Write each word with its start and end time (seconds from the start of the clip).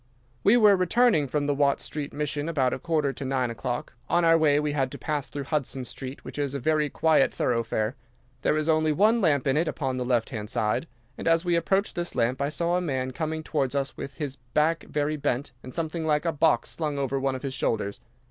"'We 0.43 0.57
were 0.57 0.75
returning 0.75 1.27
from 1.27 1.45
the 1.45 1.53
Watt 1.53 1.79
Street 1.79 2.11
Mission 2.11 2.49
about 2.49 2.73
a 2.73 2.79
quarter 2.79 3.13
to 3.13 3.23
nine 3.23 3.51
o'clock. 3.51 3.93
On 4.09 4.25
our 4.25 4.35
way 4.35 4.59
we 4.59 4.71
had 4.71 4.91
to 4.93 4.97
pass 4.97 5.27
through 5.27 5.43
Hudson 5.43 5.85
Street, 5.85 6.25
which 6.25 6.39
is 6.39 6.55
a 6.55 6.59
very 6.59 6.89
quiet 6.89 7.31
thoroughfare. 7.31 7.95
There 8.41 8.57
is 8.57 8.67
only 8.67 8.91
one 8.91 9.21
lamp 9.21 9.45
in 9.45 9.57
it, 9.57 9.67
upon 9.67 9.97
the 9.97 10.03
left 10.03 10.31
hand 10.31 10.49
side, 10.49 10.87
and 11.19 11.27
as 11.27 11.45
we 11.45 11.55
approached 11.55 11.93
this 11.95 12.15
lamp 12.15 12.41
I 12.41 12.49
saw 12.49 12.77
a 12.77 12.81
man 12.81 13.11
coming 13.11 13.43
towards 13.43 13.75
us 13.75 13.95
with 13.95 14.15
his 14.15 14.37
back 14.55 14.85
very 14.85 15.17
bent, 15.17 15.51
and 15.61 15.71
something 15.71 16.03
like 16.03 16.25
a 16.25 16.33
box 16.33 16.71
slung 16.71 16.97
over 16.97 17.19
one 17.19 17.35
of 17.35 17.43
his 17.43 17.53
shoulders. 17.53 18.01